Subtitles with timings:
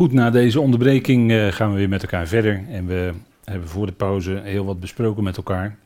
[0.00, 2.64] Goed, na deze onderbreking uh, gaan we weer met elkaar verder.
[2.68, 3.12] En we
[3.44, 5.76] hebben voor de pauze heel wat besproken met elkaar.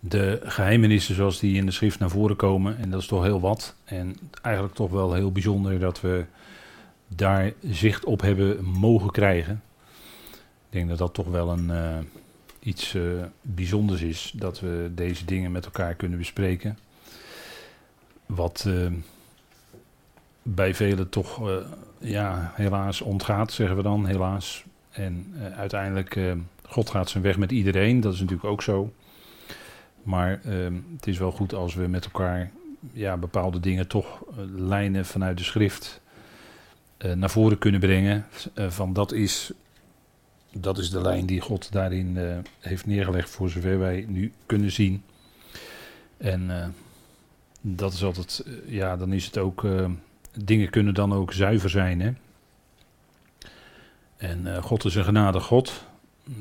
[0.00, 2.78] De geheimenissen zoals die in de schrift naar voren komen.
[2.78, 3.74] En dat is toch heel wat.
[3.84, 6.24] En eigenlijk toch wel heel bijzonder dat we
[7.08, 9.62] daar zicht op hebben mogen krijgen.
[10.30, 11.98] Ik denk dat dat toch wel een, uh,
[12.60, 13.02] iets uh,
[13.42, 14.32] bijzonders is.
[14.36, 16.78] Dat we deze dingen met elkaar kunnen bespreken.
[18.26, 18.68] Wat
[20.42, 21.40] bij velen toch
[22.00, 24.64] ja, helaas ontgaat, zeggen we dan, helaas.
[24.90, 26.32] En uh, uiteindelijk, uh,
[26.62, 28.92] God gaat zijn weg met iedereen, dat is natuurlijk ook zo.
[30.02, 32.50] Maar uh, het is wel goed als we met elkaar
[32.92, 34.22] ja, bepaalde dingen toch
[34.56, 36.00] lijnen vanuit de schrift
[37.14, 38.26] naar voren kunnen brengen.
[38.54, 39.52] van dat is,
[40.52, 42.18] dat is de lijn die God daarin
[42.58, 45.02] heeft neergelegd voor zover wij nu kunnen zien.
[46.16, 46.74] En
[47.60, 49.64] dat is altijd, ja, dan is het ook
[50.38, 52.00] dingen kunnen dan ook zuiver zijn.
[52.00, 52.12] Hè?
[54.16, 55.84] En uh, God is een genade God.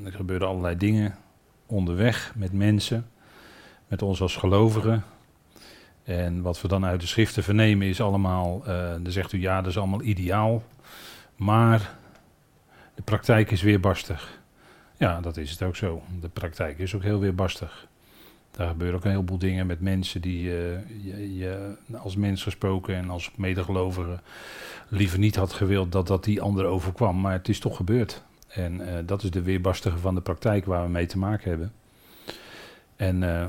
[0.05, 1.15] Er gebeuren allerlei dingen
[1.65, 3.09] onderweg met mensen,
[3.87, 5.03] met ons als gelovigen.
[6.03, 9.61] En wat we dan uit de schriften vernemen is allemaal, uh, dan zegt u ja,
[9.61, 10.63] dat is allemaal ideaal.
[11.35, 11.95] Maar
[12.95, 14.39] de praktijk is weerbarstig.
[14.97, 16.01] Ja, dat is het ook zo.
[16.21, 17.87] De praktijk is ook heel weerbarstig.
[18.51, 20.53] Daar gebeuren ook een heleboel dingen met mensen die uh,
[21.03, 24.19] je, je, als mens gesproken en als medegelovige
[24.87, 27.21] liever niet had gewild dat dat die ander overkwam.
[27.21, 28.23] Maar het is toch gebeurd.
[28.47, 31.71] En uh, dat is de weerbarstige van de praktijk waar we mee te maken hebben.
[32.95, 33.45] En uh,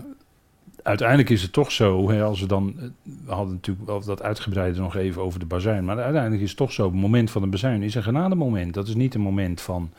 [0.82, 4.82] uiteindelijk is het toch zo, hè, als we dan, we hadden natuurlijk wel dat uitgebreider
[4.82, 7.48] nog even over de bazuin, maar uiteindelijk is het toch zo, het moment van de
[7.48, 8.74] bazuin is een genademoment.
[8.74, 9.92] Dat is niet een moment van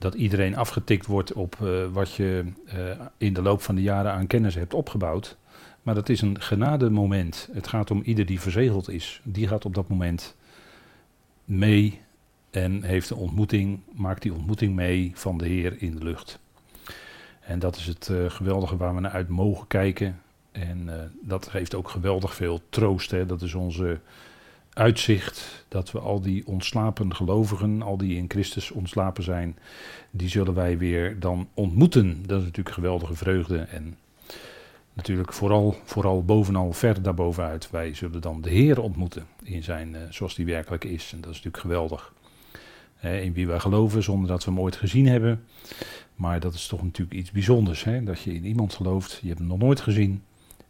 [0.00, 4.12] dat iedereen afgetikt wordt op uh, wat je uh, in de loop van de jaren
[4.12, 5.36] aan kennis hebt opgebouwd.
[5.82, 7.48] Maar dat is een genademoment.
[7.52, 9.20] Het gaat om ieder die verzegeld is.
[9.24, 10.36] Die gaat op dat moment
[11.44, 12.00] mee
[12.50, 16.38] en heeft een ontmoeting, maakt die ontmoeting mee van de Heer in de lucht.
[17.40, 20.20] En dat is het uh, geweldige waar we naar uit mogen kijken.
[20.52, 23.10] En dat geeft ook geweldig veel troost.
[23.10, 23.26] Hè.
[23.26, 24.00] Dat is onze
[24.72, 29.58] uitzicht dat we al die ontslapen gelovigen, al die in Christus ontslapen zijn,
[30.10, 32.22] die zullen wij weer dan ontmoeten.
[32.26, 33.96] Dat is natuurlijk geweldige vreugde en
[34.92, 37.70] natuurlijk vooral, vooral bovenal ver daarbovenuit.
[37.70, 41.12] Wij zullen dan de Heer ontmoeten in zijn, uh, zoals die werkelijk is.
[41.12, 42.12] En dat is natuurlijk geweldig.
[43.00, 45.44] In wie wij geloven zonder dat we hem ooit gezien hebben.
[46.14, 47.84] Maar dat is toch natuurlijk iets bijzonders.
[47.84, 48.02] Hè?
[48.04, 50.22] Dat je in iemand gelooft, je hebt hem nog nooit gezien.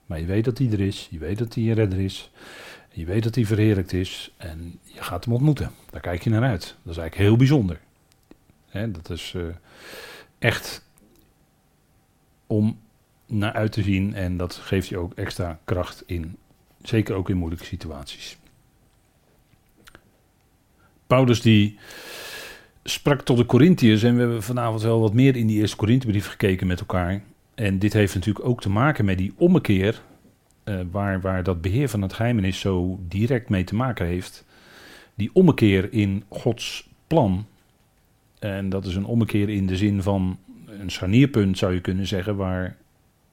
[0.07, 2.31] Maar je weet dat hij er is, je weet dat hij een redder is.
[2.93, 5.71] Je weet dat hij verheerlijkt is en je gaat hem ontmoeten.
[5.91, 6.61] Daar kijk je naar uit.
[6.61, 7.81] Dat is eigenlijk heel bijzonder.
[8.73, 9.45] dat is uh,
[10.39, 10.89] echt
[12.47, 12.79] om
[13.27, 16.37] naar uit te zien en dat geeft je ook extra kracht in.
[16.83, 18.39] Zeker ook in moeilijke situaties.
[21.07, 21.79] Paulus die
[22.85, 26.27] sprak tot de Corinthiërs en we hebben vanavond wel wat meer in die eerste Korinthebrief
[26.27, 27.23] gekeken met elkaar.
[27.55, 30.03] En dit heeft natuurlijk ook te maken met die ommekeer
[30.65, 34.45] uh, waar, waar dat beheer van het geheimenis zo direct mee te maken heeft,
[35.15, 37.47] die ommekeer in Gods plan,
[38.39, 42.37] en dat is een ommekeer in de zin van een scharnierpunt zou je kunnen zeggen,
[42.37, 42.77] waar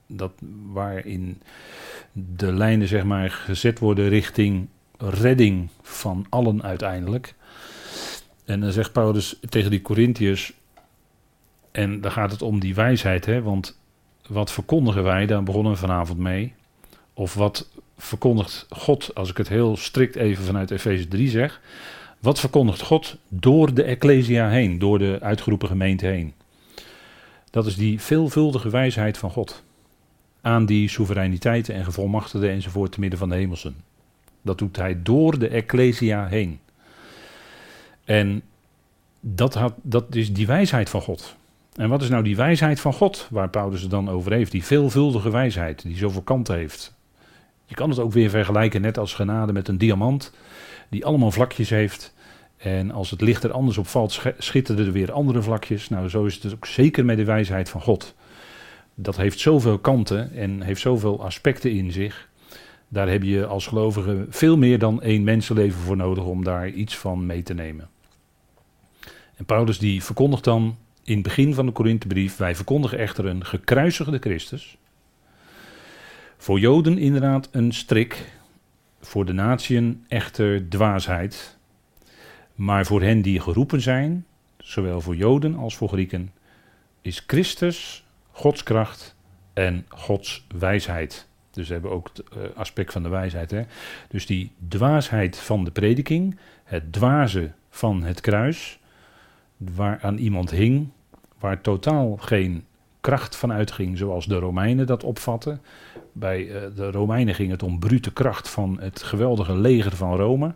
[0.08, 0.32] dat,
[0.72, 1.42] waarin
[2.12, 4.68] de lijnen zeg maar gezet worden richting
[4.98, 7.36] redding van allen uiteindelijk.
[8.46, 10.54] En dan zegt Paulus tegen die Corinthiërs,
[11.72, 13.80] en dan gaat het om die wijsheid, hè, want
[14.28, 16.54] wat verkondigen wij, daar begonnen we vanavond mee.
[17.18, 21.62] Of wat verkondigt God, als ik het heel strikt even vanuit Efeze 3 zeg.
[22.20, 26.34] Wat verkondigt God door de Ecclesia heen, door de uitgeroepen gemeente heen?
[27.50, 29.64] Dat is die veelvuldige wijsheid van God.
[30.42, 33.76] Aan die soevereiniteiten en gevolmachtigden enzovoort te midden van de hemelsen.
[34.42, 36.60] Dat doet hij door de Ecclesia heen.
[38.06, 38.42] En
[39.20, 41.36] dat, dat is die wijsheid van God.
[41.76, 44.52] En wat is nou die wijsheid van God, waar Paulus het dan over heeft?
[44.52, 46.96] Die veelvuldige wijsheid, die zoveel kanten heeft.
[47.68, 50.34] Je kan het ook weer vergelijken, net als genade, met een diamant
[50.90, 52.14] die allemaal vlakjes heeft.
[52.58, 55.90] En als het licht er anders op valt, schitteren er weer andere vlakjes.
[55.90, 58.16] Nou, zo is het dus ook zeker met de wijsheid van God.
[58.96, 62.30] Dat heeft zoveel kanten en heeft zoveel aspecten in zich.
[62.88, 66.98] Daar heb je als gelovige veel meer dan één mensenleven voor nodig om daar iets
[66.98, 67.90] van mee te nemen.
[69.36, 73.46] En Paulus die verkondigt dan in het begin van de Korinthebrief: Wij verkondigen echter een
[73.46, 74.78] gekruisigde Christus
[76.38, 78.32] voor Joden inderdaad een strik,
[79.02, 81.58] voor de natieën echter dwaasheid.
[82.56, 84.26] Maar voor hen die geroepen zijn,
[84.58, 86.32] zowel voor Joden als voor Grieken,
[87.02, 89.16] is Christus Gods kracht
[89.54, 91.28] en Gods wijsheid.
[91.52, 93.52] Dus we hebben ook het uh, aspect van de wijsheid.
[93.52, 93.64] Hè?
[94.08, 98.80] Dus die dwaasheid van de prediking, het dwaze van het kruis,
[99.58, 100.90] waar aan iemand hing,
[101.40, 102.66] waar totaal geen
[103.08, 105.62] kracht van uitging, zoals de Romeinen dat opvatten.
[106.12, 110.54] Bij uh, de Romeinen ging het om brute kracht van het geweldige leger van Rome.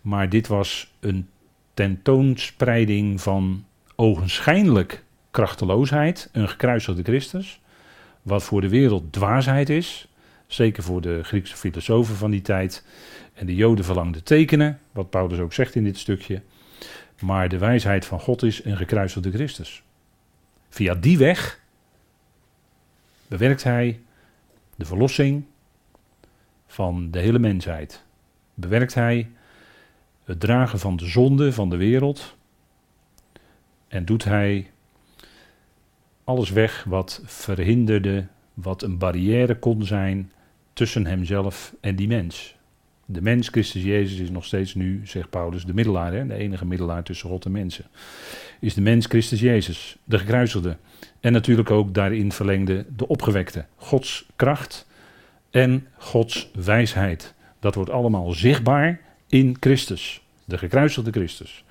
[0.00, 1.28] Maar dit was een
[1.74, 3.64] tentoonspreiding van
[3.96, 7.60] ogenschijnlijk krachteloosheid, een gekruisigde Christus,
[8.22, 10.08] wat voor de wereld dwaasheid is,
[10.46, 12.84] zeker voor de Griekse filosofen van die tijd.
[13.34, 16.42] En de Joden verlangden tekenen, wat Paulus ook zegt in dit stukje.
[17.20, 19.82] Maar de wijsheid van God is een gekruisigde Christus.
[20.68, 21.66] Via die weg
[23.28, 24.00] bewerkt hij
[24.76, 25.44] de verlossing
[26.66, 28.04] van de hele mensheid.
[28.54, 29.30] Bewerkt hij
[30.24, 32.36] het dragen van de zonde van de wereld.
[33.88, 34.70] En doet hij
[36.24, 40.32] alles weg wat verhinderde, wat een barrière kon zijn
[40.72, 42.56] tussen hemzelf en die mens.
[43.04, 46.26] De mens, Christus Jezus, is nog steeds nu, zegt Paulus, de middelaar, hè?
[46.26, 47.84] de enige middelaar tussen God en mensen.
[48.60, 50.76] Is de mens Christus Jezus, de gekruisigde.
[51.20, 53.64] En natuurlijk ook daarin verlengde de opgewekte.
[53.76, 54.86] Gods kracht
[55.50, 57.34] en Gods wijsheid.
[57.60, 61.64] Dat wordt allemaal zichtbaar in Christus, de gekruisigde Christus.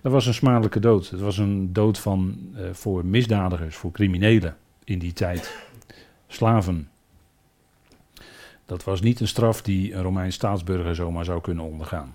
[0.00, 1.10] Dat was een smadelijke dood.
[1.10, 5.56] Het was een dood van, uh, voor misdadigers, voor criminelen in die tijd.
[6.26, 6.88] Slaven.
[8.66, 12.14] Dat was niet een straf die een Romeins staatsburger zomaar zou kunnen ondergaan.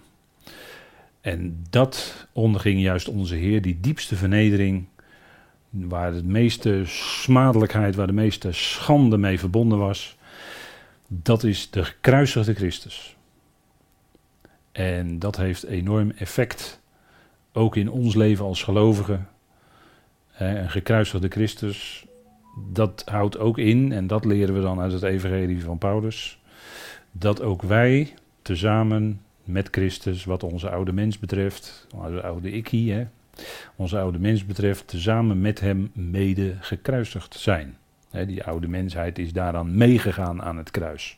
[1.27, 4.85] En dat onderging juist onze Heer, die diepste vernedering,
[5.69, 10.17] waar de meeste smadelijkheid, waar de meeste schande mee verbonden was.
[11.07, 13.15] Dat is de gekruisigde Christus.
[14.71, 16.81] En dat heeft enorm effect,
[17.53, 19.27] ook in ons leven als gelovigen.
[20.37, 22.05] Een gekruisigde Christus,
[22.71, 26.39] dat houdt ook in, en dat leren we dan uit het Evangelie van Paulus,
[27.11, 33.05] dat ook wij tezamen met Christus, wat onze oude mens betreft, onze oude ikkie, hè,
[33.75, 37.77] onze oude mens betreft, tezamen met hem mede gekruisigd zijn.
[38.27, 41.17] die oude mensheid is daaraan meegegaan aan het kruis.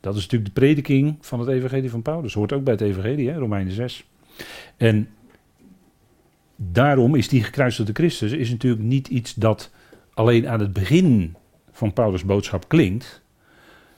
[0.00, 2.34] Dat is natuurlijk de prediking van het evangelie van Paulus.
[2.34, 4.04] Hoort ook bij het evangelie, hè, Romeinen 6.
[4.76, 5.08] En
[6.56, 9.70] daarom is die gekruisigde Christus is natuurlijk niet iets dat
[10.14, 11.34] alleen aan het begin
[11.70, 13.22] van Paulus' boodschap klinkt.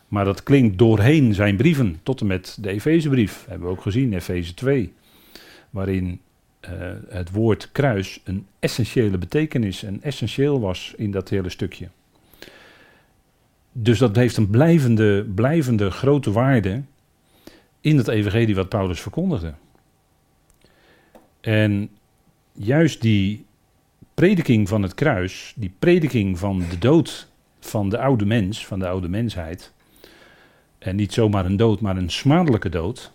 [0.09, 3.45] Maar dat klinkt doorheen zijn brieven, tot en met de Efezebrief.
[3.49, 4.93] Hebben we ook gezien, Efeze 2.
[5.71, 6.21] Waarin
[6.61, 6.71] uh,
[7.09, 11.89] het woord kruis een essentiële betekenis en essentieel was in dat hele stukje.
[13.73, 16.83] Dus dat heeft een blijvende, blijvende grote waarde
[17.81, 19.55] in het evangelie wat Paulus verkondigde.
[21.41, 21.91] En
[22.53, 23.45] juist die
[24.15, 27.29] prediking van het kruis, die prediking van de dood
[27.61, 29.73] van de oude mens, van de oude mensheid,
[30.79, 33.13] en niet zomaar een dood, maar een smadelijke dood,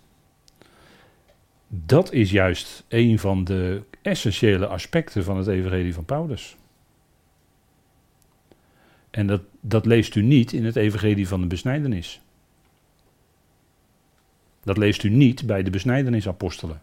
[1.68, 6.56] dat is juist een van de essentiële aspecten van het evangelie van Paulus.
[9.10, 12.21] En dat, dat leest u niet in het evangelie van de besnijdenis.
[14.63, 16.81] Dat leest u niet bij de besnijdenisapostelen.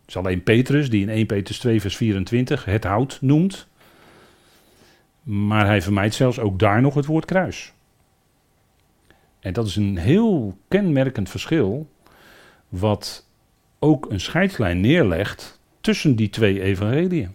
[0.00, 3.66] Het is alleen Petrus die in 1 Petrus 2 vers 24 het hout noemt.
[5.22, 7.72] Maar hij vermijdt zelfs ook daar nog het woord kruis.
[9.46, 11.88] En dat is een heel kenmerkend verschil
[12.68, 13.26] wat
[13.78, 17.34] ook een scheidslijn neerlegt tussen die twee evangeliën.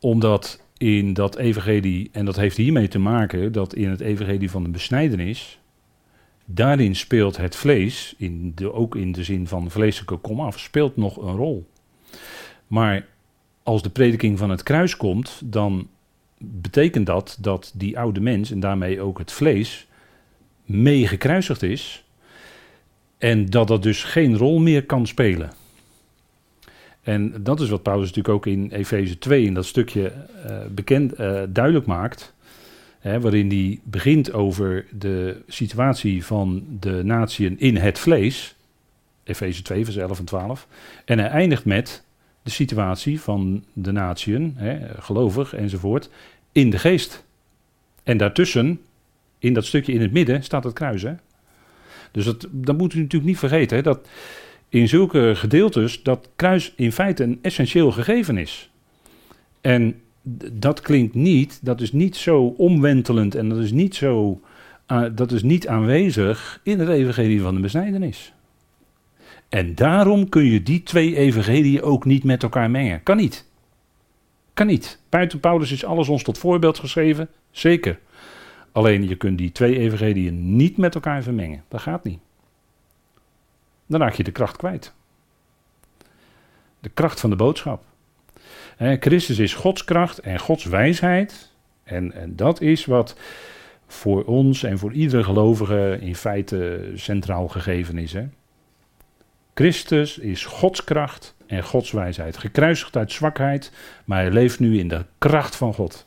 [0.00, 4.62] Omdat in dat evangelie, en dat heeft hiermee te maken, dat in het evangelie van
[4.62, 5.60] de besnijdenis,
[6.44, 11.16] daarin speelt het vlees, in de, ook in de zin van vleeselijke komaf, speelt nog
[11.16, 11.70] een rol.
[12.66, 13.06] Maar
[13.62, 15.88] als de prediking van het kruis komt, dan
[16.38, 19.86] betekent dat dat die oude mens en daarmee ook het vlees
[20.64, 22.04] mee gekruisigd is
[23.18, 25.52] en dat dat dus geen rol meer kan spelen.
[27.02, 30.12] En dat is wat Paulus natuurlijk ook in Efeze 2 in dat stukje
[30.46, 32.34] uh, bekend, uh, duidelijk maakt.
[32.98, 38.54] Hè, waarin hij begint over de situatie van de natieën in het vlees.
[39.24, 40.66] Efeze 2 vers 11 en 12.
[41.04, 42.04] En hij eindigt met
[42.48, 44.56] de situatie van de natieën,
[44.98, 46.10] gelovig enzovoort,
[46.52, 47.24] in de geest.
[48.02, 48.80] En daartussen,
[49.38, 51.02] in dat stukje in het midden, staat het kruis.
[51.02, 51.12] Hè?
[52.12, 53.76] Dus dat, dat moet u natuurlijk niet vergeten.
[53.76, 54.08] Hè, dat
[54.68, 58.70] in zulke gedeeltes dat kruis in feite een essentieel gegeven is.
[59.60, 60.00] En
[60.52, 64.40] dat klinkt niet, dat is niet zo omwentelend en dat is niet zo,
[64.88, 68.32] uh, dat is niet aanwezig in het evangelie van de besnijdenis.
[69.48, 73.02] En daarom kun je die twee evangeliën ook niet met elkaar mengen.
[73.02, 73.46] Kan niet.
[74.54, 75.00] Kan niet.
[75.08, 77.28] Buiten Paulus is alles ons tot voorbeeld geschreven.
[77.50, 77.98] Zeker.
[78.72, 81.64] Alleen je kunt die twee evangeliën niet met elkaar vermengen.
[81.68, 82.18] Dat gaat niet.
[83.86, 84.94] Dan raak je de kracht kwijt.
[86.80, 87.84] De kracht van de boodschap.
[88.78, 91.52] Christus is Gods kracht en Gods wijsheid.
[91.84, 93.16] En, en dat is wat
[93.86, 98.12] voor ons en voor iedere gelovige in feite centraal gegeven is.
[98.12, 98.26] Hè?
[99.58, 102.36] Christus is Gods kracht en Gods wijsheid.
[102.36, 103.72] Gekruisigd uit zwakheid,
[104.04, 106.06] maar hij leeft nu in de kracht van God.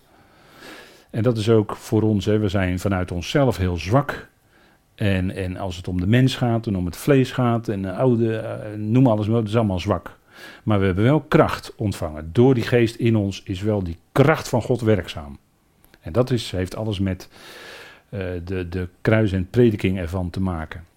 [1.09, 4.27] En dat is ook voor ons, hè, we zijn vanuit onszelf heel zwak.
[4.95, 7.93] En, en als het om de mens gaat en om het vlees gaat en de
[7.93, 10.17] oude, uh, noem alles maar, dat is allemaal zwak.
[10.63, 12.29] Maar we hebben wel kracht ontvangen.
[12.33, 15.37] Door die geest in ons is wel die kracht van God werkzaam.
[15.99, 17.29] En dat is, heeft alles met
[18.09, 20.89] uh, de, de kruis en prediking ervan te maken.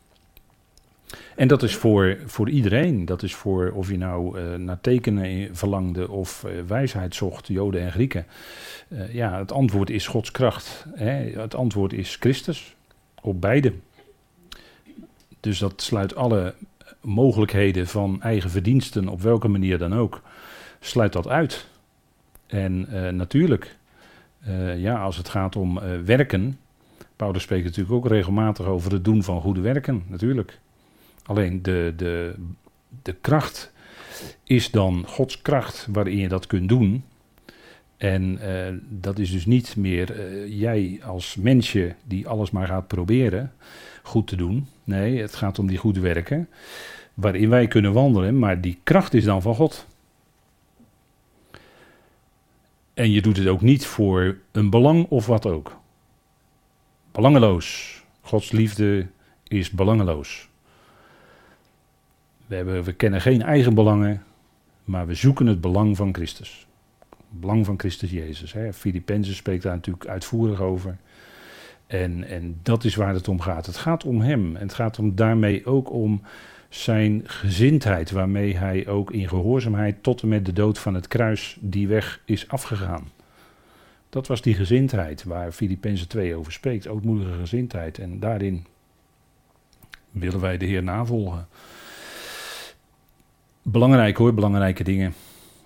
[1.37, 3.05] En dat is voor, voor iedereen.
[3.05, 7.81] Dat is voor of je nou uh, naar tekenen verlangde of uh, wijsheid zocht, Joden
[7.81, 8.27] en Grieken.
[8.89, 10.87] Uh, ja, het antwoord is Gods kracht.
[10.95, 11.41] Hè?
[11.41, 12.75] Het antwoord is Christus.
[13.23, 13.73] Op beide.
[15.41, 16.55] Dus dat sluit alle
[17.01, 20.23] mogelijkheden van eigen verdiensten, op welke manier dan ook,
[20.81, 21.67] sluit dat uit.
[22.47, 23.77] En natuurlijk,
[24.77, 26.59] ja, als het gaat om werken.
[27.17, 30.59] Paulus spreekt natuurlijk ook regelmatig over het doen van goede werken, natuurlijk.
[31.27, 32.35] Alleen de, de,
[33.03, 33.73] de kracht
[34.45, 37.05] is dan Gods kracht waarin je dat kunt doen.
[37.97, 42.87] En uh, dat is dus niet meer uh, jij als mensje die alles maar gaat
[42.87, 43.53] proberen
[44.03, 44.69] goed te doen.
[44.85, 46.49] Nee, het gaat om die goede werken
[47.15, 49.87] waarin wij kunnen wandelen, maar die kracht is dan van God.
[52.95, 55.77] En je doet het ook niet voor een belang of wat ook.
[57.13, 58.03] Belangeloos.
[58.21, 59.07] Gods liefde
[59.49, 60.49] is belangeloos.
[62.47, 64.23] We, hebben, we kennen geen eigen belangen,
[64.85, 66.67] maar we zoeken het belang van Christus.
[67.09, 68.55] Het belang van Christus Jezus.
[68.73, 70.97] Filippenzen spreekt daar natuurlijk uitvoerig over.
[71.87, 73.67] En, en dat is waar het om gaat.
[73.67, 74.57] Het gaat om hem.
[74.57, 76.23] En het gaat om daarmee ook om
[76.69, 81.57] zijn gezindheid, waarmee hij ook in gehoorzaamheid tot en met de dood van het kruis
[81.61, 83.11] die weg is afgegaan.
[84.09, 87.99] Dat was die gezindheid waar Filippenzen 2 over spreekt, ootmoedige gezindheid.
[87.99, 88.67] En daarin
[90.11, 91.49] willen wij de Heer navolgen.
[93.67, 95.15] Belangrijk hoor, belangrijke dingen.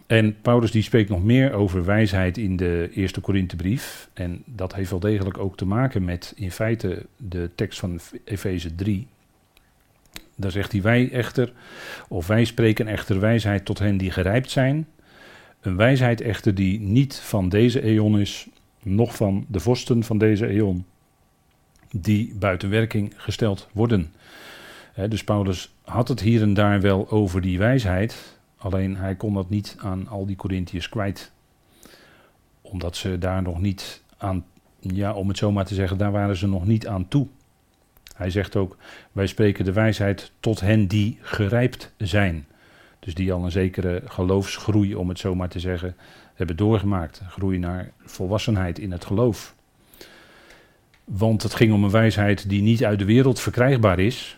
[0.06, 4.08] En Paulus die spreekt nog meer over wijsheid in de eerste Korinthebrief.
[4.12, 8.74] En dat heeft wel degelijk ook te maken met in feite de tekst van Efeze
[8.74, 9.06] 3.
[10.36, 11.52] Daar zegt hij wij echter,
[12.08, 14.86] of wij spreken echter wijsheid tot hen die gerijpt zijn.
[15.60, 18.48] Een wijsheid echter die niet van deze eon is,
[18.82, 20.84] noch van de vorsten van deze eon,
[21.90, 24.12] die buiten werking gesteld worden
[25.08, 29.50] dus Paulus had het hier en daar wel over die wijsheid, alleen hij kon dat
[29.50, 31.32] niet aan al die Corinthiërs kwijt.
[32.60, 34.44] Omdat ze daar nog niet aan,
[34.80, 37.26] ja, om het zo maar te zeggen, daar waren ze nog niet aan toe.
[38.16, 38.76] Hij zegt ook,
[39.12, 42.46] wij spreken de wijsheid tot hen die gerijpt zijn.
[42.98, 45.96] Dus die al een zekere geloofsgroei, om het zo maar te zeggen,
[46.34, 47.22] hebben doorgemaakt.
[47.28, 49.54] Groei naar volwassenheid in het geloof.
[51.04, 54.37] Want het ging om een wijsheid die niet uit de wereld verkrijgbaar is,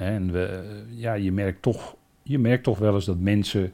[0.00, 0.32] en
[0.88, 3.72] ja, je, merkt toch, je merkt toch wel eens dat mensen,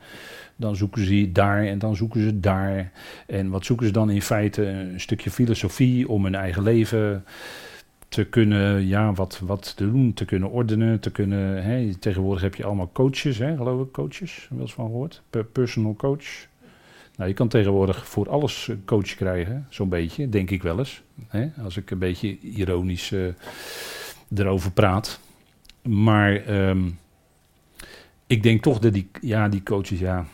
[0.56, 2.92] dan zoeken ze daar en dan zoeken ze daar.
[3.26, 4.66] En wat zoeken ze dan in feite?
[4.66, 7.25] Een stukje filosofie om hun eigen leven
[8.09, 12.54] te kunnen, ja, wat, wat te doen, te kunnen ordenen, te kunnen, hè, tegenwoordig heb
[12.54, 16.47] je allemaal coaches, hè, geloof ik, coaches, wel eens van gehoord, personal coach.
[17.16, 21.02] Nou, je kan tegenwoordig voor alles coach krijgen, zo'n beetje, denk ik wel eens.
[21.28, 23.28] Hè, als ik een beetje ironisch uh,
[24.35, 25.21] erover praat.
[25.87, 26.99] Maar um,
[28.26, 30.25] ik denk toch dat die, ja, die coaches, ja.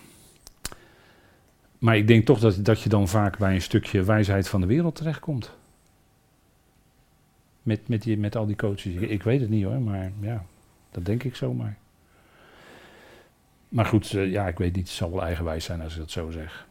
[1.78, 4.66] Maar ik denk toch dat, dat je dan vaak bij een stukje wijsheid van de
[4.66, 5.50] wereld terechtkomt.
[7.62, 8.94] Met, met, die, met al die coaches.
[8.94, 10.44] Ik, weet het niet hoor, maar ja,
[10.90, 11.76] dat denk ik zomaar.
[13.68, 16.10] Maar goed, uh, ja, ik weet niet, het zal wel eigenwijs zijn als ik dat
[16.10, 16.66] zo zeg.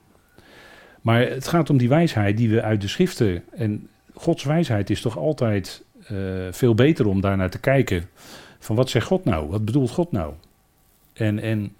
[1.01, 3.43] Maar het gaat om die wijsheid die we uit de schriften.
[3.51, 8.09] En Gods wijsheid is toch altijd uh, veel beter om daar naar te kijken
[8.61, 9.49] van wat zegt God nou?
[9.49, 10.33] Wat bedoelt God nou?
[11.13, 11.75] En, en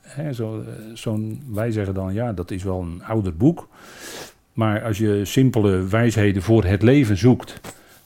[0.00, 3.68] hè, zo, eh, zo'n, wij zeggen dan, ja, dat is wel een ouder boek.
[4.52, 7.60] Maar als je simpele wijsheden voor het leven zoekt,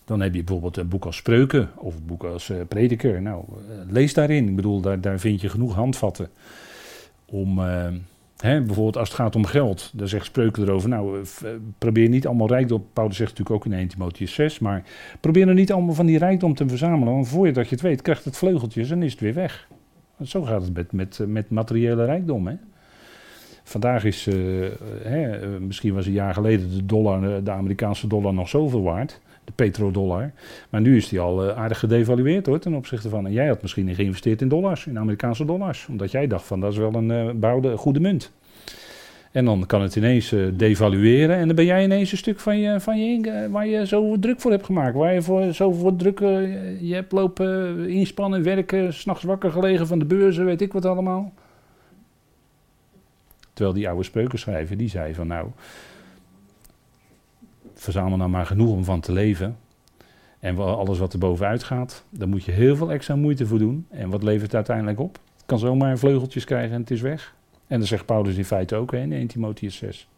[0.05, 3.23] dan heb je bijvoorbeeld een boek als Spreuken of een boek als uh, Prediker.
[3.23, 4.49] Nou, uh, lees daarin.
[4.49, 6.29] Ik bedoel, daar, daar vind je genoeg handvatten
[7.25, 7.61] om,
[8.41, 10.89] Hè, bijvoorbeeld als het gaat om geld, daar zegt Spreuken erover.
[10.89, 12.87] Nou, eh, probeer niet allemaal rijkdom.
[12.93, 14.59] Paulus zegt natuurlijk ook in 1 Timotheus 6.
[14.59, 14.83] Maar
[15.21, 17.15] probeer er niet allemaal van die rijkdom te verzamelen.
[17.15, 19.69] Want voor je dat je het weet, krijgt het vleugeltjes en is het weer weg.
[20.23, 22.47] zo gaat het met, met, met materiële rijkdom.
[22.47, 22.55] Hè.
[23.63, 24.35] Vandaag is, eh,
[25.03, 29.21] hè, misschien was een jaar geleden de dollar, de Amerikaanse dollar nog zoveel waard,
[29.55, 30.33] petrodollar.
[30.71, 33.27] Maar nu is die al aardig gedevalueerd hoor, ten opzichte van.
[33.27, 35.87] En jij had misschien geïnvesteerd in dollars, in Amerikaanse dollars.
[35.89, 38.33] Omdat jij dacht van dat is wel een bouwde, goede munt.
[39.31, 41.37] En dan kan het ineens uh, devalueren.
[41.37, 44.41] En dan ben jij ineens een stuk van je, van je waar je zo druk
[44.41, 44.95] voor hebt gemaakt.
[44.95, 49.87] Waar je voor, zo voor druk uh, je hebt lopen inspannen, werken, s'nachts wakker gelegen
[49.87, 51.33] van de beurzen, weet ik wat allemaal.
[53.53, 55.49] Terwijl die oude spreukenschrijver, die zei van nou,
[57.81, 59.57] verzamel nou maar genoeg om van te leven.
[60.41, 63.87] En alles wat er bovenuit gaat, daar moet je heel veel extra moeite voor doen.
[63.91, 65.19] En wat levert het uiteindelijk op?
[65.37, 67.35] Het kan zomaar vleugeltjes krijgen en het is weg.
[67.67, 70.09] En dat zegt Paulus in feite ook in 1 Timotheus 6.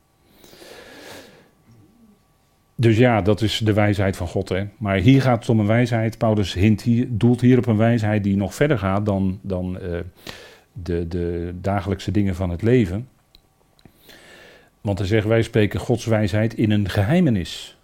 [2.74, 4.48] Dus ja, dat is de wijsheid van God.
[4.48, 4.64] Hè?
[4.78, 6.18] Maar hier gaat het om een wijsheid.
[6.18, 9.98] Paulus hint hier, doelt hier op een wijsheid die nog verder gaat dan, dan uh,
[10.72, 13.08] de, de dagelijkse dingen van het leven.
[14.82, 17.76] Want hij zegt, wij spreken Gods wijsheid in een geheimenis.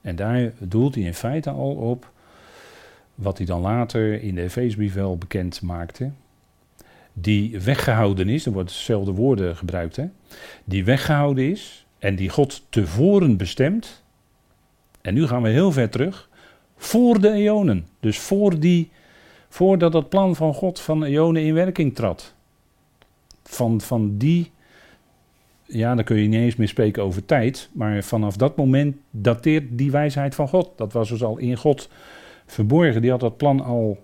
[0.00, 2.10] En daar doelt hij in feite al op
[3.14, 6.10] wat hij dan later in de Efeesbrief wel bekend maakte
[7.20, 10.04] die weggehouden is, er worden dezelfde woorden gebruikt, hè,
[10.64, 14.02] die weggehouden is en die God tevoren bestemt.
[15.00, 16.28] En nu gaan we heel ver terug,
[16.76, 17.86] voor de eonen.
[18.00, 18.90] Dus voor die,
[19.48, 22.34] voordat dat plan van God van eonen in werking trad.
[23.42, 24.50] Van, van die,
[25.68, 29.64] ja, dan kun je niet eens meer spreken over tijd, maar vanaf dat moment dateert
[29.70, 30.70] die wijsheid van God.
[30.76, 31.88] Dat was dus al in God
[32.46, 33.02] verborgen.
[33.02, 33.98] Die had dat plan al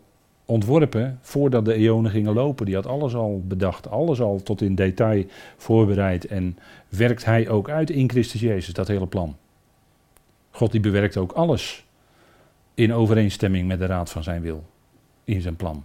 [0.44, 2.66] ontworpen voordat de eonen gingen lopen.
[2.66, 5.24] Die had alles al bedacht, alles al tot in detail
[5.56, 6.26] voorbereid.
[6.26, 9.36] En werkt hij ook uit in Christus Jezus, dat hele plan.
[10.50, 11.84] God die bewerkt ook alles
[12.74, 14.64] in overeenstemming met de raad van zijn wil,
[15.24, 15.84] in zijn plan.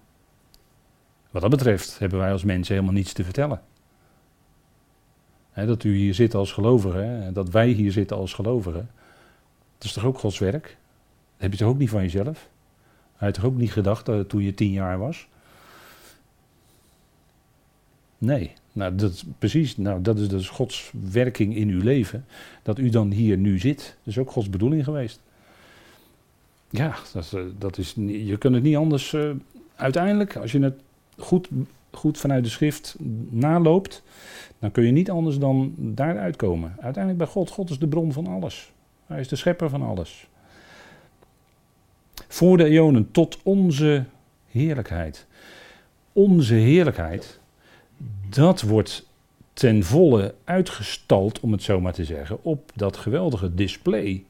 [1.32, 3.62] Wat dat betreft hebben wij als mensen helemaal niets te vertellen.
[5.54, 8.90] Dat u hier zit als gelovige, dat wij hier zitten als gelovigen,
[9.78, 10.64] dat is toch ook Gods werk?
[10.64, 10.72] Dat
[11.38, 12.50] heb je toch ook niet van jezelf?
[13.16, 15.28] Hij had toch ook niet gedacht uh, toen je tien jaar was?
[18.18, 22.26] Nee, nou dat precies, nou dat is dus Gods werking in uw leven.
[22.64, 23.78] Dat u dan hier nu zit.
[23.78, 25.22] Dat is ook Gods bedoeling geweest.
[26.70, 29.14] Ja, dat eh, dat is, je kunt het niet anders.
[29.14, 29.32] Uh,
[29.76, 30.80] uiteindelijk, als je het
[31.18, 31.48] goed,
[31.92, 32.96] goed vanuit de schrift
[33.30, 34.04] naloopt,
[34.60, 36.76] dan kun je niet anders dan daaruit komen.
[36.80, 37.50] Uiteindelijk bij God.
[37.50, 38.72] God is de bron van alles.
[39.06, 40.28] Hij is de schepper van alles
[42.30, 44.06] voor de eonen tot onze
[44.48, 45.28] heerlijkheid.
[46.14, 47.40] Onze heerlijkheid,
[48.30, 49.08] dat wordt
[49.54, 54.24] ten volle uitgestald, om het zo maar te zeggen, op dat geweldige display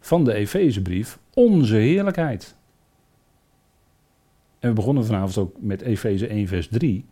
[0.00, 2.54] van de Efezebrief, onze heerlijkheid.
[4.64, 7.04] En we begonnen vanavond ook met Efeze 1, vers 3.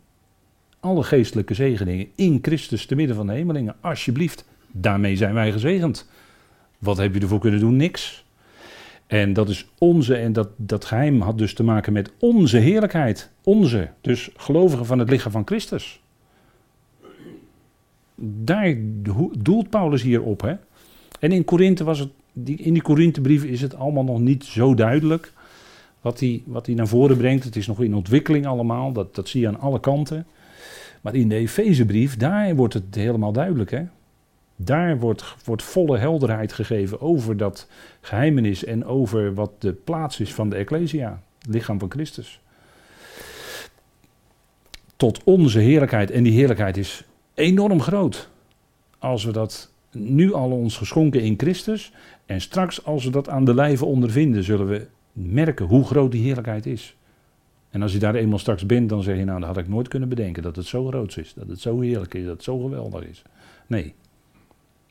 [0.81, 3.75] Alle geestelijke zegeningen in Christus te midden van de hemelingen.
[3.81, 6.11] Alsjeblieft, daarmee zijn wij gezegend.
[6.79, 7.77] Wat heb je ervoor kunnen doen?
[7.77, 8.25] Niks.
[9.07, 13.31] En dat is onze, en dat, dat geheim had dus te maken met onze heerlijkheid.
[13.43, 16.01] Onze, dus gelovigen van het lichaam van Christus.
[18.25, 18.75] Daar
[19.39, 20.41] doelt Paulus hier op.
[20.41, 20.55] Hè?
[21.21, 22.11] En in Korinthe was het,
[22.45, 25.33] in die Korinthebrief is het allemaal nog niet zo duidelijk.
[26.03, 27.45] Wat hij, wat naar voren brengt.
[27.45, 28.93] Het is nog in ontwikkeling allemaal.
[28.93, 30.27] Dat, dat zie je aan alle kanten.
[31.01, 33.71] Maar in de Efezebrief, daar wordt het helemaal duidelijk.
[33.71, 33.83] Hè?
[34.57, 37.69] Daar wordt, wordt volle helderheid gegeven over dat
[38.01, 42.41] geheimenis en over wat de plaats is van de Ecclesia, het lichaam van Christus.
[44.97, 46.11] Tot onze heerlijkheid.
[46.11, 48.29] En die heerlijkheid is enorm groot.
[48.99, 51.93] Als we dat nu al ons geschonken in Christus.
[52.27, 56.23] En straks als we dat aan de lijve ondervinden, zullen we merken hoe groot die
[56.23, 56.97] heerlijkheid is.
[57.71, 59.89] En als je daar eenmaal straks bent, dan zeg je nou, dat had ik nooit
[59.89, 61.35] kunnen bedenken dat het zo groot is.
[61.35, 63.23] Dat het zo heerlijk is, dat het zo geweldig is.
[63.67, 63.95] Nee,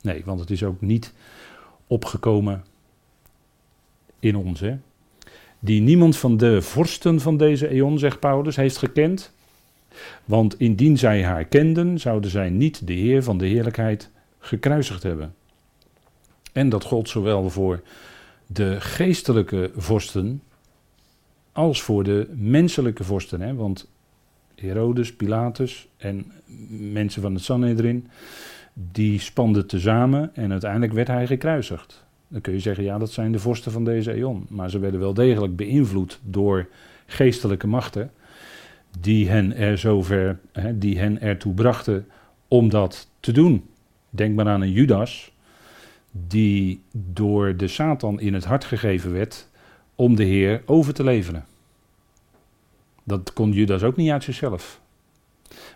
[0.01, 1.13] Nee, want het is ook niet
[1.87, 2.63] opgekomen
[4.19, 4.59] in ons.
[4.59, 4.77] Hè?
[5.59, 9.33] Die niemand van de vorsten van deze eon, zegt Paulus, heeft gekend.
[10.25, 15.35] Want indien zij haar kenden, zouden zij niet de Heer van de heerlijkheid gekruisigd hebben.
[16.53, 17.81] En dat gold zowel voor
[18.53, 20.41] de geestelijke vorsten
[21.51, 23.41] als voor de menselijke vorsten.
[23.41, 23.55] Hè?
[23.55, 23.89] Want
[24.55, 26.31] Herodes, Pilatus en
[26.91, 28.07] mensen van het Sanhedrin,
[28.73, 32.05] die spanden tezamen en uiteindelijk werd hij gekruisigd.
[32.27, 34.45] Dan kun je zeggen, ja, dat zijn de vorsten van deze eon.
[34.49, 36.67] Maar ze werden wel degelijk beïnvloed door
[37.05, 38.11] geestelijke machten
[38.99, 42.07] die hen er zover, hè, die hen ertoe brachten
[42.47, 43.65] om dat te doen.
[44.09, 45.30] Denk maar aan een Judas,
[46.11, 49.49] die door de Satan in het hart gegeven werd
[49.95, 51.45] om de Heer over te leveren.
[53.03, 54.81] Dat kon Judas ook niet uit zichzelf.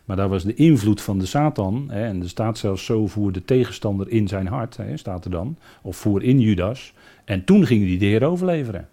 [0.05, 3.31] Maar daar was de invloed van de Satan, hè, en er staat zelfs zo voer
[3.31, 6.93] de tegenstander in zijn hart, hè, staat er dan, of voer in Judas.
[7.25, 8.89] En toen ging hij de Heer overleveren.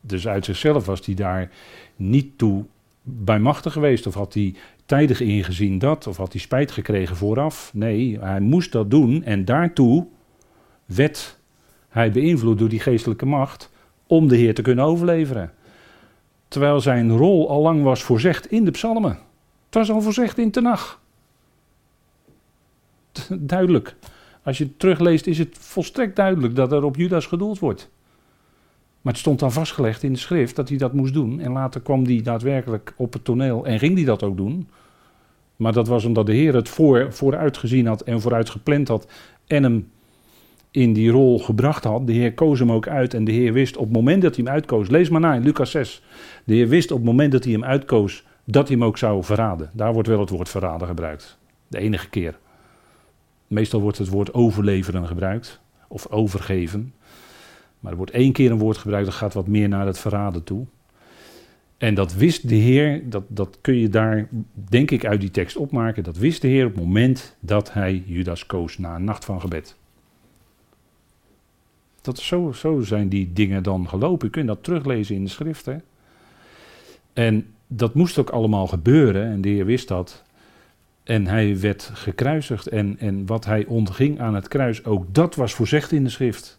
[0.00, 1.50] Dus uit zichzelf was hij daar
[1.96, 2.64] niet toe
[3.02, 4.54] bij machtig geweest, of had hij
[4.86, 7.70] tijdig ingezien dat, of had hij spijt gekregen vooraf.
[7.74, 10.06] Nee, hij moest dat doen en daartoe
[10.84, 11.38] werd
[11.88, 13.70] hij beïnvloed door die geestelijke macht
[14.06, 15.52] om de Heer te kunnen overleveren.
[16.48, 19.18] Terwijl zijn rol al lang was voorzegd in de psalmen.
[19.64, 21.00] Het was al voorzegd in Tenach.
[23.38, 23.96] Duidelijk.
[24.42, 27.90] Als je het terugleest is het volstrekt duidelijk dat er op Judas gedoeld wordt.
[29.00, 31.40] Maar het stond dan vastgelegd in de schrift dat hij dat moest doen.
[31.40, 34.68] En later kwam hij daadwerkelijk op het toneel en ging hij dat ook doen.
[35.56, 39.12] Maar dat was omdat de Heer het voor, vooruit gezien had en vooruit gepland had.
[39.46, 39.90] En hem
[40.74, 42.06] in die rol gebracht had.
[42.06, 44.44] De Heer koos hem ook uit en de Heer wist op het moment dat hij
[44.44, 44.88] hem uitkoos.
[44.88, 46.02] Lees maar na in Lucas 6.
[46.44, 49.24] De Heer wist op het moment dat hij hem uitkoos dat hij hem ook zou
[49.24, 49.70] verraden.
[49.72, 51.38] Daar wordt wel het woord verraden gebruikt.
[51.68, 52.38] De enige keer.
[53.46, 55.60] Meestal wordt het woord overleveren gebruikt.
[55.88, 56.94] Of overgeven.
[57.80, 60.44] Maar er wordt één keer een woord gebruikt dat gaat wat meer naar het verraden
[60.44, 60.66] toe.
[61.78, 65.56] En dat wist de Heer, dat, dat kun je daar denk ik uit die tekst
[65.56, 66.02] opmaken.
[66.02, 69.40] Dat wist de Heer op het moment dat hij Judas koos na een nacht van
[69.40, 69.76] gebed.
[72.04, 74.26] Dat zo, zo zijn die dingen dan gelopen.
[74.26, 75.82] Je kunt dat teruglezen in de schriften.
[77.12, 80.22] En dat moest ook allemaal gebeuren en de Heer wist dat.
[81.02, 85.54] En hij werd gekruisigd en, en wat hij ontging aan het kruis, ook dat was
[85.54, 86.58] voorzegd in de schrift.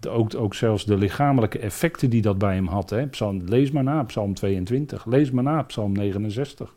[0.00, 2.90] De, ook, ook zelfs de lichamelijke effecten die dat bij hem had.
[2.90, 3.06] Hè.
[3.06, 5.06] Psalm, lees maar na, Psalm 22.
[5.06, 6.74] Lees maar na, Psalm 69.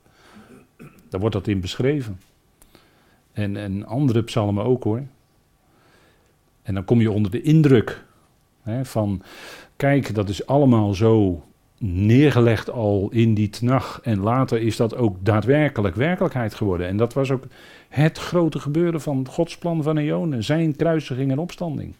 [1.09, 2.19] Daar wordt dat in beschreven.
[3.33, 5.03] En, en andere psalmen ook hoor.
[6.65, 8.03] En dan kom je onder de indruk
[8.61, 9.21] hè, van,
[9.75, 11.43] kijk, dat is allemaal zo
[11.77, 13.99] neergelegd al in die tnach.
[14.03, 16.87] En later is dat ook daadwerkelijk werkelijkheid geworden.
[16.87, 17.43] En dat was ook
[17.89, 20.43] het grote gebeuren van Gods plan van Eonen.
[20.43, 21.93] Zijn kruisiging en opstanding.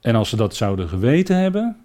[0.00, 1.76] En als ze dat zouden geweten hebben,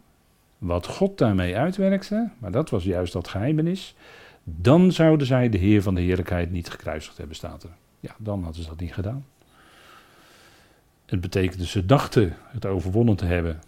[0.57, 3.95] wat God daarmee uitwerkte, maar dat was juist dat geheimenis,
[4.43, 7.69] dan zouden zij de Heer van de Heerlijkheid niet gekruisigd hebben, staat er.
[8.03, 9.25] Ja, dan hadden ze dat niet gedaan.
[11.05, 13.61] Het betekende, ze dachten het overwonnen te hebben.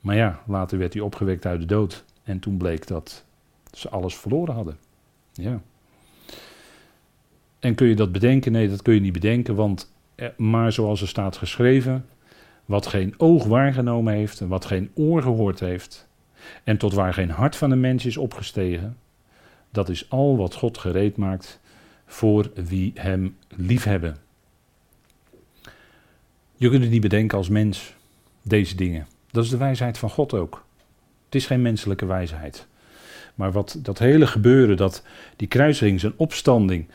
[0.00, 2.04] Maar ja, later werd hij opgewekt uit de dood.
[2.22, 3.24] En toen bleek dat
[3.72, 4.78] ze alles verloren hadden.
[5.32, 5.60] Ja.
[7.58, 8.52] En kun je dat bedenken?
[8.52, 9.54] Nee, dat kun je niet bedenken.
[9.54, 12.06] Want, eh, maar zoals er staat geschreven,
[12.64, 16.08] wat geen oog waargenomen heeft en wat geen oor gehoord heeft,
[16.64, 18.96] en tot waar geen hart van een mens is opgestegen,
[19.70, 21.60] dat is al wat God gereed maakt
[22.12, 24.16] voor wie hem liefhebben.
[26.56, 27.94] Je kunt het niet bedenken als mens,
[28.42, 29.06] deze dingen.
[29.30, 30.64] Dat is de wijsheid van God ook.
[31.24, 32.66] Het is geen menselijke wijsheid.
[33.34, 35.02] Maar wat dat hele gebeuren, dat
[35.36, 36.86] die kruising, zijn opstanding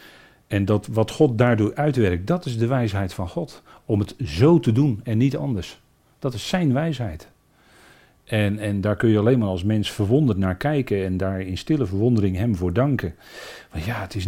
[0.48, 3.62] en dat wat God daardoor uitwerkt, dat is de wijsheid van God.
[3.86, 5.80] Om het zo te doen en niet anders.
[6.20, 7.28] Dat is zijn wijsheid.
[8.28, 11.58] En, en daar kun je alleen maar als mens verwonderd naar kijken en daar in
[11.58, 13.16] stille verwondering hem voor danken.
[13.72, 14.28] Maar ja, het is,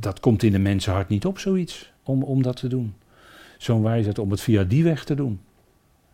[0.00, 2.94] dat komt in de mensenhart niet op, zoiets, om, om dat te doen.
[3.58, 5.40] Zo'n wijsheid om het via die weg te doen.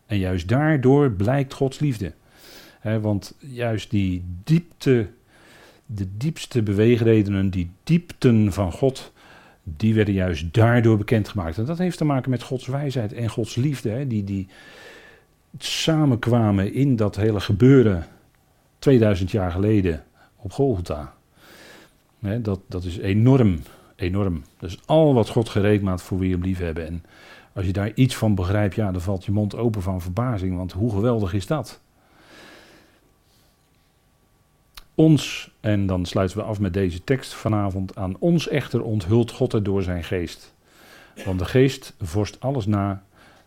[0.05, 2.13] En juist daardoor blijkt Gods liefde.
[3.01, 5.07] want juist die diepte,
[5.85, 9.11] de diepste beweegredenen, die diepten van God,
[9.63, 11.57] die werden juist daardoor bekendgemaakt.
[11.57, 14.47] En dat heeft te maken met Gods wijsheid en Gods liefde, die, die
[15.63, 18.05] samenkwamen in dat hele gebeuren
[18.79, 20.03] 2000 jaar geleden
[20.35, 21.13] op Golgotha.
[22.19, 23.59] dat, dat is enorm,
[23.95, 24.43] enorm.
[24.59, 26.87] Is al wat God gereed maakt voor wie hem lief hebben.
[26.87, 27.03] En
[27.53, 30.71] als je daar iets van begrijpt, ja, dan valt je mond open van verbazing, want
[30.71, 31.79] hoe geweldig is dat?
[34.95, 39.51] Ons, en dan sluiten we af met deze tekst vanavond, aan ons echter onthult God
[39.51, 40.53] het door zijn geest.
[41.25, 43.03] Want de geest vorst alles na,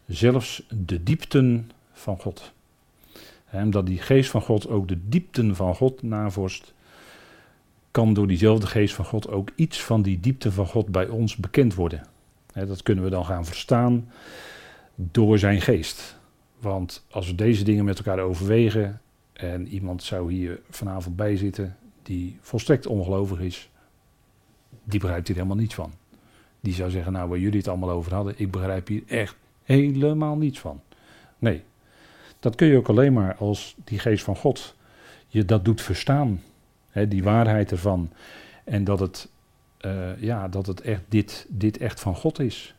[0.06, 1.70] zelfs de diepten
[2.00, 2.52] van God.
[3.50, 6.74] En omdat die geest van God ook de diepten van God navorst,
[7.90, 11.36] kan door diezelfde geest van God ook iets van die diepte van God bij ons
[11.36, 12.02] bekend worden
[12.52, 14.10] dat kunnen we dan gaan verstaan
[14.94, 16.18] door zijn geest.
[16.58, 19.00] Want als we deze dingen met elkaar overwegen
[19.32, 23.70] en iemand zou hier vanavond bij zitten die volstrekt ongelovig is,
[24.84, 25.92] die begrijpt hier helemaal niets van.
[26.60, 30.36] Die zou zeggen, nou waar jullie het allemaal over hadden, ik begrijp hier echt helemaal
[30.36, 30.80] niets van.
[31.38, 31.62] Nee,
[32.40, 34.74] dat kun je ook alleen maar als die geest van God
[35.26, 36.42] je dat doet verstaan.
[37.08, 38.10] die waarheid ervan.
[38.64, 39.28] En dat het
[39.86, 42.74] uh, ja, dat het echt dit, dit echt van God is.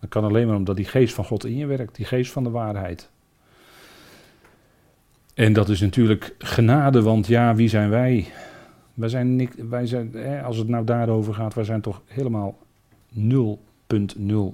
[0.00, 2.44] Dat kan alleen maar omdat die geest van God in je werkt, die geest van
[2.44, 3.10] de waarheid.
[5.34, 8.26] En dat is natuurlijk genade, want ja, wie zijn wij?
[8.94, 12.58] Wij zijn, niet, wij zijn hè, als het nou daarover gaat, wij zijn toch helemaal
[13.18, 13.20] 0.0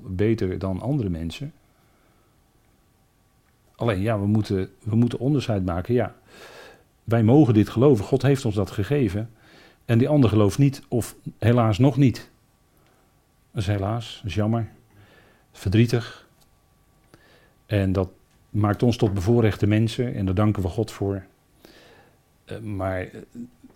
[0.07, 1.53] beter dan andere mensen.
[3.78, 5.94] Alleen ja, we moeten, we moeten onderscheid maken.
[5.94, 6.14] Ja,
[7.04, 8.04] wij mogen dit geloven.
[8.04, 9.30] God heeft ons dat gegeven.
[9.84, 12.30] En die ander gelooft niet, of helaas nog niet.
[13.50, 14.68] Dat is helaas, dat is jammer.
[15.52, 16.26] Verdrietig.
[17.66, 18.08] En dat
[18.50, 21.24] maakt ons tot bevoorrechte mensen en daar danken we God voor.
[22.46, 23.08] Uh, maar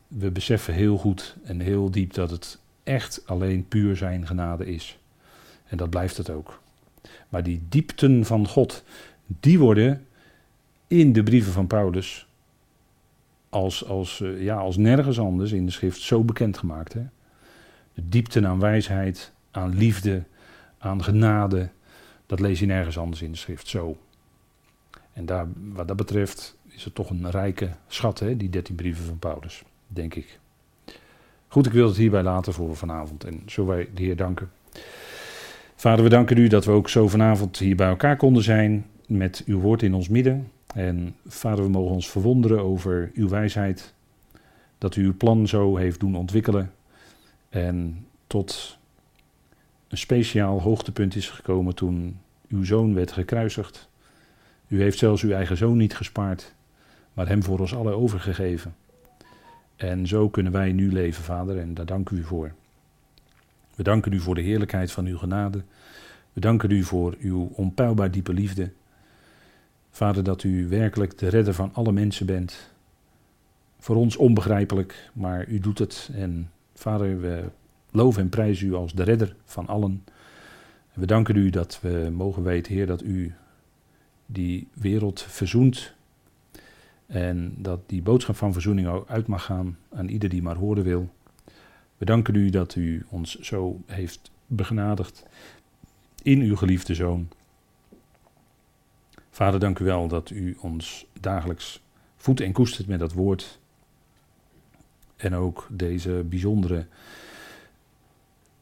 [0.09, 4.99] we beseffen heel goed en heel diep dat het echt alleen puur zijn genade is.
[5.67, 6.61] En dat blijft het ook.
[7.29, 8.85] Maar die diepten van God,
[9.27, 10.07] die worden
[10.87, 12.27] in de brieven van Paulus
[13.49, 16.93] als, als, uh, ja, als nergens anders in de schrift zo bekendgemaakt.
[16.93, 17.03] Hè?
[17.95, 20.23] De diepten aan wijsheid, aan liefde,
[20.79, 21.71] aan genade,
[22.27, 23.97] dat lees je nergens anders in de schrift zo.
[25.13, 29.05] En daar, wat dat betreft is het toch een rijke schat, hè, die dertien brieven
[29.05, 30.39] van Paulus, denk ik.
[31.49, 34.51] Goed, ik wil het hierbij laten voor vanavond en zo wij de Heer danken.
[35.77, 39.43] Vader, we danken u dat we ook zo vanavond hier bij elkaar konden zijn met
[39.47, 40.51] uw woord in ons midden.
[40.75, 43.95] En vader, we mogen ons verwonderen over uw wijsheid,
[44.79, 46.73] dat u uw plan zo heeft doen ontwikkelen
[47.49, 48.79] en tot
[49.89, 53.89] een speciaal hoogtepunt is gekomen toen uw zoon werd gekruisigd.
[54.69, 56.55] U heeft zelfs uw eigen zoon niet gespaard,
[57.13, 58.75] maar hem voor ons allen overgegeven.
[59.77, 62.53] En zo kunnen wij nu leven, Vader, en daar danken u voor.
[63.75, 65.63] We danken u voor de heerlijkheid van uw genade.
[66.33, 68.71] We danken u voor uw onpeilbaar diepe liefde.
[69.95, 72.71] Vader, dat u werkelijk de redder van alle mensen bent.
[73.79, 76.11] Voor ons onbegrijpelijk, maar u doet het.
[76.15, 77.45] En Vader, we
[77.91, 80.05] loven en prijzen u als de redder van allen.
[80.93, 83.35] we danken u dat we mogen weten, Heer, dat u
[84.27, 85.93] die wereld verzoent.
[87.07, 90.85] En dat die boodschap van verzoening ook uit mag gaan aan ieder die maar horen
[90.85, 91.09] wil.
[91.97, 95.27] We danken u dat u ons zo heeft begenadigd
[96.23, 97.29] in uw geliefde zoon.
[99.35, 101.83] Vader, dank u wel dat u ons dagelijks
[102.17, 103.61] voedt en koestert met dat woord.
[105.17, 106.87] En ook deze bijzondere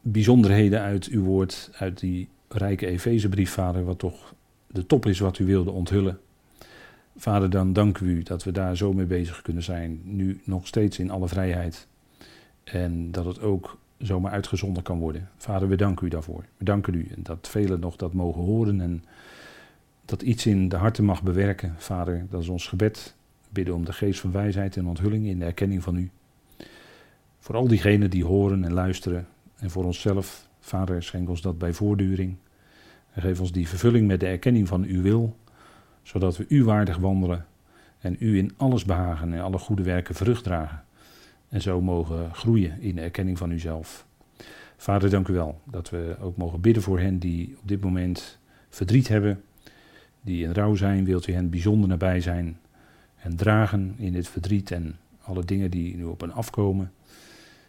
[0.01, 4.33] bijzonderheden uit uw woord, uit die rijke Efezebrief, Vader, wat toch
[4.67, 6.19] de top is wat u wilde onthullen.
[7.15, 10.99] Vader, dan dank u dat we daar zo mee bezig kunnen zijn, nu nog steeds
[10.99, 11.87] in alle vrijheid.
[12.63, 15.29] En dat het ook zomaar uitgezonden kan worden.
[15.37, 16.45] Vader, we danken u daarvoor.
[16.57, 19.03] We danken u en dat velen nog dat mogen horen en
[20.11, 21.75] dat iets in de harten mag bewerken.
[21.77, 23.15] Vader, dat is ons gebed.
[23.49, 26.09] Bidden om de geest van wijsheid en onthulling in de erkenning van u.
[27.39, 31.73] Voor al diegenen die horen en luisteren en voor onszelf, Vader, schenk ons dat bij
[31.73, 32.35] voortduring.
[33.13, 35.37] En geef ons die vervulling met de erkenning van uw wil,
[36.03, 37.45] zodat we u waardig wandelen
[37.99, 40.83] en u in alles behagen en alle goede werken vrucht dragen.
[41.49, 44.05] En zo mogen groeien in de erkenning van uzelf.
[44.77, 48.39] Vader, dank u wel dat we ook mogen bidden voor hen die op dit moment
[48.69, 49.43] verdriet hebben,
[50.21, 51.05] die in rouw zijn.
[51.05, 52.59] Wilt u hen bijzonder nabij zijn
[53.15, 56.91] en dragen in dit verdriet en alle dingen die nu op hen afkomen.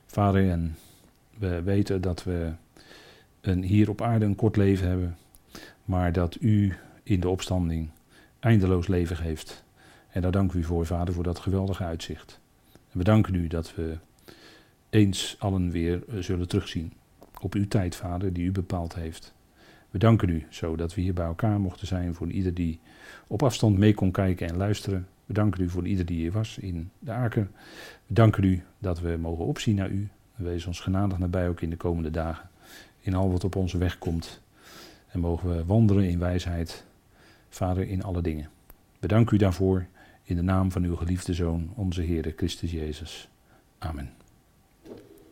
[0.07, 0.77] Vader, en
[1.39, 2.53] we weten dat we
[3.41, 5.17] een, hier op aarde een kort leven hebben,
[5.85, 7.91] maar dat u in de opstanding
[8.41, 9.65] eindeloos leven geeft.
[10.11, 12.41] En daar dank u voor, Vader, voor dat geweldige uitzicht.
[12.73, 13.97] En we danken u dat we
[14.91, 16.93] eens allen weer eh, zullen terugzien.
[17.41, 19.35] Op uw tijd, Vader, die u bepaald heeft.
[19.93, 22.81] We danken u zo dat we hier bij elkaar mochten zijn voor ieder die
[23.27, 25.09] op afstand mee kon kijken en luisteren.
[25.27, 27.51] We danken u voor ieder die hier was in de aken.
[28.07, 30.09] We danken u dat we mogen opzien naar u.
[30.35, 32.49] Wees ons genadig nabij ook in de komende dagen.
[33.01, 34.41] In al wat op onze weg komt.
[35.09, 36.85] En mogen we wandelen in wijsheid,
[37.49, 38.49] Vader, in alle dingen.
[39.01, 39.87] Bedank u daarvoor
[40.23, 43.29] in de naam van uw geliefde Zoon, onze Heer Christus Jezus.
[43.79, 44.22] Amen.